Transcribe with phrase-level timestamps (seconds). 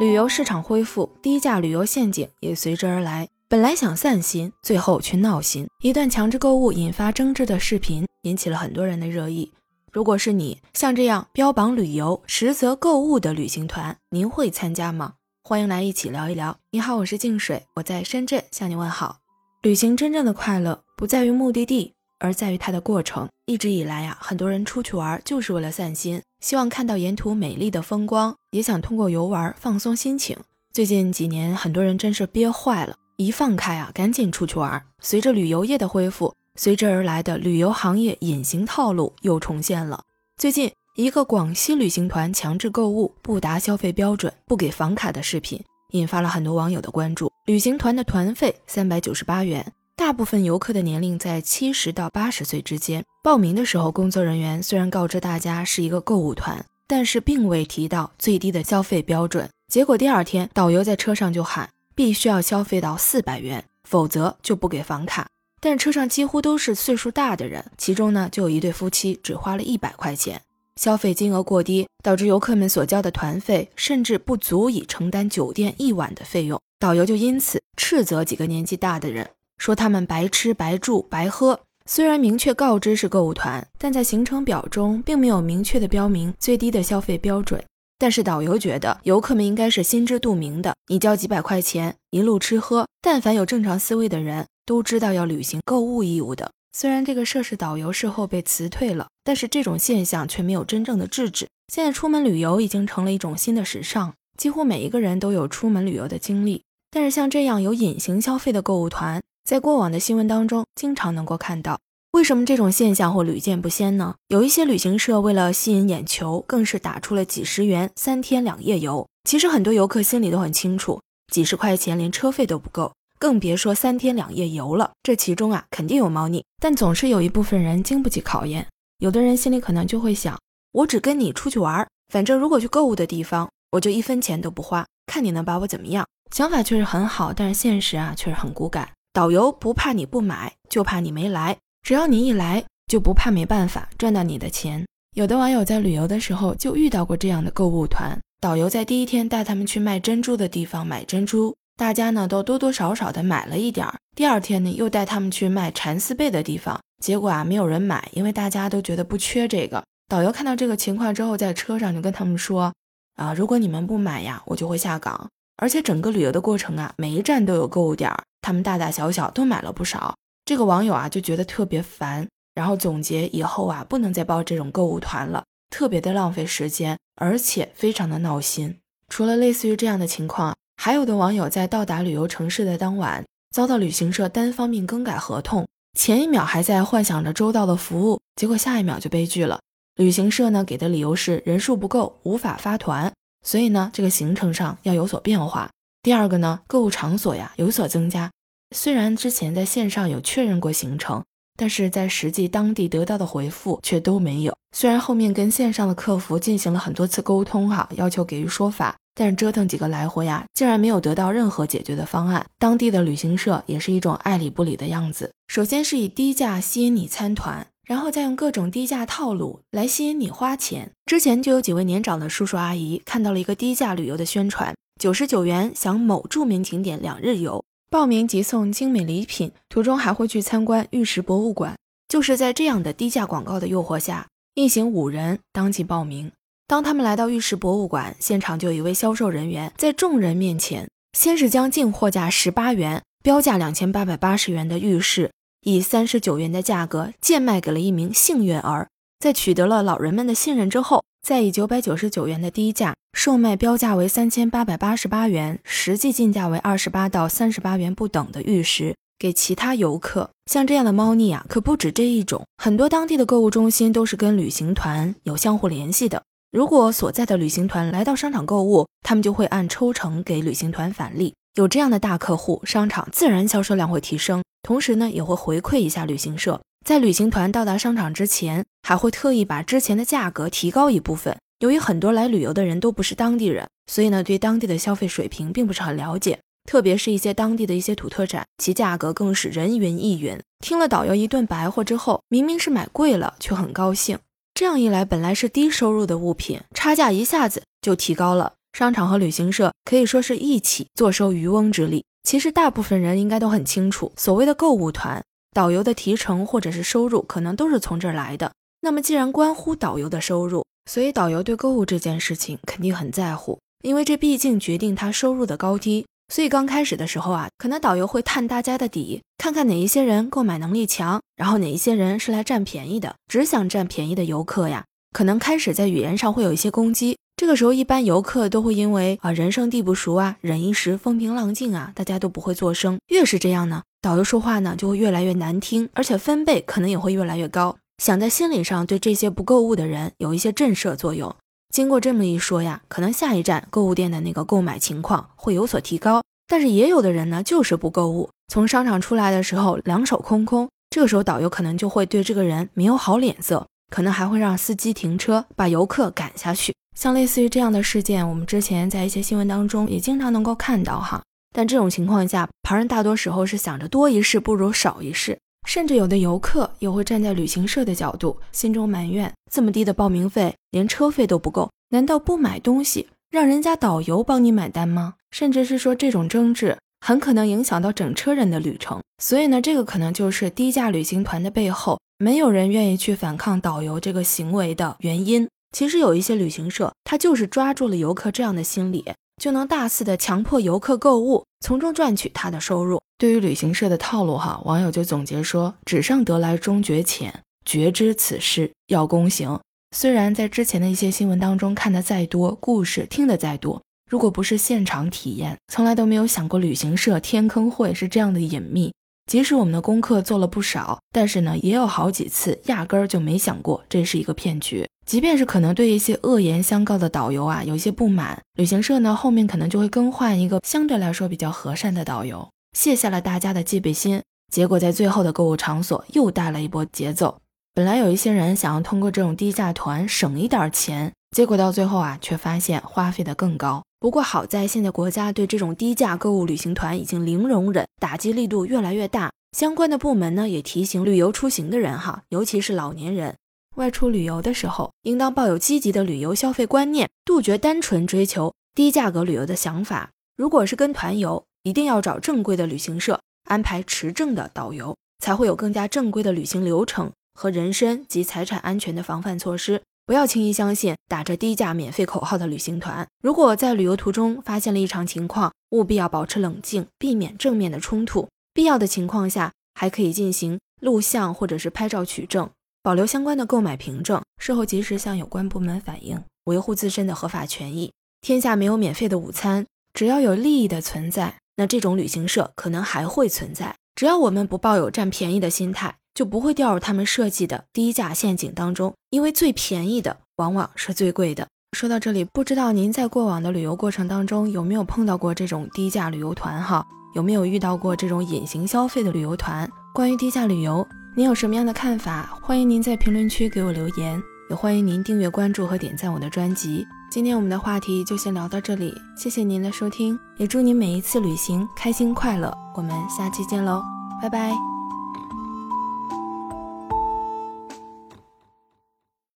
[0.00, 3.28] 旅游市场恢复，低价旅游陷阱也随之而来。
[3.48, 5.68] 本来想散心，最后却闹心。
[5.82, 9.52] 一段强制购物引发争执的视频，引起了很多人的热议。
[9.92, 15.14] 如果是你，像这样标榜旅游实则购物的旅行团，您会参加吗？
[15.44, 16.56] 欢迎来一起聊一聊。
[16.70, 19.18] 你好，我是静水，我在深圳向你问好。
[19.62, 23.28] 旅行真正的快乐不在于目的地，而在于它的过程。
[23.46, 30.36] 一直以来呀，很多人出去玩就是为了散心，希望看到沿途美丽的风光，也想通过游玩放松心情。
[30.72, 34.82] 最近几年，很多人真是憋坏了，一放开啊，赶紧出去玩。
[35.00, 36.32] 随着旅游业的恢复。
[36.54, 40.04] 随之而来的旅游行业隐形套路又重现了。
[40.36, 45.58] 最近，一个广西旅行团强制购物、不达消费标准、不给房卡的视频，
[45.92, 47.32] 引发了很多网友的关注。
[47.46, 53.04] 旅行团的团费三百九十八元，大部分游客的年龄在七十到八十岁之间。
[53.22, 59.48] 报名的时候，工作人员虽然告知大家是一个购物团，但是并未提到最低的消费标准。
[59.68, 65.28] 结果第二天，导游在车上就喊，必须要消费到四百元，否则就不给房卡。
[65.60, 70.42] 但车上几乎都是岁数大的人，其中呢就有一对夫妻只花了一百块钱，
[70.74, 76.60] 消费金额过低，导致游客们所交的团费甚至不足以承担酒店一晚的费用。
[76.80, 79.30] 导游就因此斥责几个年纪大的人，
[79.62, 81.60] 说他们白吃白住白喝。
[81.86, 87.62] 虽然明确告知是购物团，但在行程表中并没有明确的标明最低的消费标准。
[87.96, 94.44] 但是导游觉得游客们应该是心知肚明的，你交几百块钱一路吃喝，但凡有正常思维的人。
[94.64, 96.50] 都知道要履行购物义务的。
[96.72, 101.48] 虽然这个涉事导游事后被辞退了，但是这种现象却没有真正的制止。
[101.72, 106.62] 现在出门旅游已经成了一种新的时尚，几乎每一个人都有出门旅游的经历。
[106.92, 111.78] 但是像这样有隐形消费的购物团，在过往的新闻当中经常能够看到。
[112.12, 114.14] 为什么这种现象会屡见不鲜呢？
[114.28, 119.08] 有一些旅行社为了吸引眼球，更是打出了几十元三天两夜游。
[119.24, 121.00] 其实很多游客心里都很清楚，
[121.32, 122.92] 几十块钱连车费都不够。
[123.18, 128.66] 更别说三天两夜游了，这其中啊肯定有猫腻，但总是有一部分人经不起考验。
[128.98, 130.38] 有的人心里可能就会想，
[130.72, 136.06] 我只跟你出去玩，反正如果去购物的地方，我就一分钱都不花，看你能把我怎么样。
[136.30, 138.90] 想法确实很好，但是现实啊却是很骨感。
[139.12, 141.58] 导游不怕你不买，就怕你没来。
[141.82, 144.86] 只要你一来，就不怕没办法赚到你的钱。
[145.14, 151.54] 有的网友在旅游的时候就遇到过这样的购物团，导游在第一天带他们去卖珍珠的地方买珍珠。
[151.76, 159.84] 大家呢都多多少少的买了一点儿，第二天呢又带他们去卖蚕丝被的地方，结果啊没有人买，因为大家都觉得不缺这个。
[160.08, 162.72] 导游看到这个情况之后，在车上就跟他们说
[163.16, 165.28] ：“啊，如果你们不买呀，我就会下岗。
[165.56, 170.14] 而且整个旅游的过程啊，每一站都有购物点儿，他们大大小小都买了不少。”
[170.44, 178.78] 这个网友啊就觉得特别烦，然后总结以后啊不能再报这种购物团了，特别的浪费时间，而且非常的闹心。
[179.08, 180.54] 除了类似于这样的情况。
[180.74, 183.24] 还有的网友在到达旅游城市的当晚，
[183.54, 189.60] 遭到旅行社单方面更改合同，前一秒还在幻想着周到的服务，结果下一秒就悲剧了。
[189.94, 193.12] 旅行社呢给的理由是人数不够，无法发团，
[193.42, 195.70] 所以呢这个行程上要有所变化。
[196.02, 198.30] 第二个呢购物场所呀有所增加，
[198.74, 201.24] 虽然之前在线上有确认过行程，
[201.56, 204.56] 但是在实际当地得到的回复却都没有。
[204.74, 208.96] 虽然后面跟线上的客服进行了很多次沟通哈，要求给予说法。
[209.14, 212.46] 但是折腾几个来回呀，竟然没有得到任何解决的方案。
[212.58, 215.30] 当地的旅行社也是一种爱理不理的样子。
[215.48, 220.90] 首先是以低价吸引你参团，然后再用各种低价套路来吸引你花钱。
[221.04, 231.76] 之前就有几位年长的叔叔阿姨看到了一个低价旅游的宣传，九十九元享某著名景点两日游，报名即送精美礼品，途中还会去参观玉石博物馆。
[232.08, 236.32] 就是在这样的低价广告的诱惑下，一行五人当即报名。
[236.66, 245.30] 当他们来到玉石博物馆现场，就有一位销售人员在众人面前，先是将进货价十八元、标价两千八百八十元的玉石，
[245.62, 248.88] 以三十九元的价格贱卖给了一名幸运儿。
[249.18, 260.30] 在取得了老人们的信任之后，再以九百九十九元的低价售卖标价为三千八百八十八元、实际进价为二十八到三十八元不等的玉石给其他游客。
[260.50, 266.24] 像这样的猫腻啊，可不止这一种，很多当地的购物中心都是跟旅行团有相互联系的。
[266.50, 271.34] 如果所在的旅行团来到商场购物，他们就会按抽成给旅行团返利。
[271.54, 276.60] 有这样的大客户，商场自然销售量会提升，同时呢也会回馈一下旅行社。
[276.86, 281.36] 在旅行团到达商场之前，还会特意把之前的价格提高一部分。
[281.60, 290.36] 由于很多来旅游的人都不是当地人，所以呢对当地的消费水平并不是很了解，特别是一些当地的一些土特产，其价格更是人云亦云。
[290.64, 294.18] 听了导游一顿白话之后，明明是买贵了，却很高兴。
[294.54, 298.54] 这样一来，本来是低收入的物品，差价一下子就提高了。
[298.72, 302.04] 商场和旅行社可以说是一起坐收渔翁之利。
[302.22, 305.22] 其实大部分人应该都很清楚，所谓的购物团，
[305.52, 308.52] 导游的提成或者是收入，可能都是从这儿来的。
[308.80, 316.06] 那么既然关乎导游的收入，所以导游对购物这件事情肯定很在乎，因为这毕竟决定他收入的高低。
[316.32, 327.18] 所以刚开始的时候啊，可能导游会探大家的底，看看哪一些人购买能力强，然后哪一些人是来占便宜的，只想占便宜的游客呀，可能开始在语言上会有一些攻击。
[327.42, 333.00] 这个时候，一般游客都会因为啊人生地不熟啊，忍一时风平浪静啊，大家都不会作声。
[333.08, 341.34] 越是这样呢，导游说话呢就会越来越难听，而且分贝可能也会越来越高，想在心理上对这些不购物的人有一些震慑作用。
[341.74, 346.22] 经过这么一说呀，可能下一站购物店的那个购买情况会有所提高。
[346.46, 350.68] 但是也有的人呢，就是不购物，从商场出来的时候两手空空。
[350.90, 356.72] 这个时候导游可能就会对这个人没有好脸色，可能还会让司机停车，把游客赶下去。
[356.94, 361.22] 像类似于这样的事件，我们之前在一些新闻当中也经常能够看到哈。
[361.54, 373.08] 但这种情况下，旁人大多时候是想着多一事不如少一事，甚至有的游客也会站在旅行社的角度，心中埋怨：这么低的报名费，连车费都不够，难道不买东西？
[373.30, 375.14] 让人家导游帮你买单吗？
[375.30, 379.00] 甚至是说这种争执很可能影响到整车人的旅程。
[379.22, 385.48] 所以呢，这个可能就是低价旅行团的背后，没有人愿意去反抗导游这个行为的原因。
[385.72, 389.04] 其实有一些旅行社，他就是抓住了游客这样的心理，
[389.42, 393.00] 就能大肆的强迫游客购物，从中赚取他的收入。
[393.18, 399.58] 对于旅行社的套路，哈，网友就总结说：“纸上得来终觉浅，绝知此事要躬行。”
[399.96, 408.92] 虽然在之前的一些新闻当中看的再多，故事听得再多，如果不是现场体验，从来都没有想过旅行社天坑会是这样的隐秘。
[409.30, 414.88] 即使我们的功课做了不少，但是呢，也有好几次压根儿就没想过这是一个骗局。
[415.04, 424.22] 即便是可能对一些恶言相告的导游啊有一些不满，旅行社呢后面可能就会更换一个相对来说比较和善的导游，卸下了大家的戒备心。
[424.52, 427.38] 结果在最后的购物场所又带了一波节奏。
[427.74, 433.82] 本来有一些人想要通过这种低价团省一点钱，结果到最后啊，却发现花费的更高。
[433.98, 439.30] 不过好在现在国家对这种低价购物旅行团已经零容忍，打击力度越来越大。
[439.56, 443.36] 相关的部门呢也提醒旅游出行的人哈，尤其是老年人，
[443.82, 450.10] 外出旅游的时候，应当抱有积极的旅游消费观念，杜绝单纯追求低价格旅游的想法。
[450.36, 457.10] 如果是跟团游，一定要找正规的旅行社，安排持证的导游，才会有更加正规的旅行流程。
[457.34, 463.04] 和人身及财产安全的防范措施，不要轻易相信打着低价免费口号的旅行团。
[463.20, 468.28] 如果在旅游途中发现了异常情况，务必要保持冷静，避免正面的冲突。
[468.54, 472.48] 必要的情况下，还可以进行录像或者是拍照取证，
[472.82, 477.92] 保留相关的购买凭证，事后及时向有关部门反映，维护自身的合法权益。
[478.20, 483.74] 天下没有免费的午餐，只要有利益的存在，那这种旅行社可能还会存在。
[483.94, 485.94] 只要我们不抱有占便宜的心态。
[486.14, 491.48] 就不会掉入他们设计的低价陷阱当中，因为最便宜的往往是最贵的。
[491.74, 496.62] 说到这里，不知道您在过往的旅游过程当中有没有碰到过这种低价旅游团？
[496.62, 499.66] 哈，有没有遇到过这种隐形消费的旅游团？
[499.94, 502.30] 关于低价旅游，您有什么样的看法？
[502.40, 506.86] 欢迎您在评论区给我留言，也欢迎您订阅关注和点赞我的专辑。
[507.10, 512.50] 今天我们的话题就先聊到这里，谢谢您的收听，也祝您每一次旅行开心快乐。
[512.74, 513.82] 我们下期见喽，
[514.22, 514.71] 拜拜。